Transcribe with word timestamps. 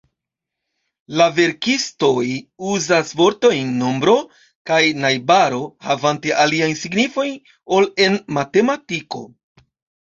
La 1.19 1.27
verkistoj 1.39 2.23
uzas 2.71 3.13
vortojn 3.21 3.75
'nombro' 3.83 4.17
kaj 4.71 4.81
'najbaro' 5.05 5.63
havante 5.91 6.33
aliajn 6.47 6.75
signifojn 6.83 7.41
ol 7.79 7.91
en 8.09 8.23
matematiko. 8.41 9.25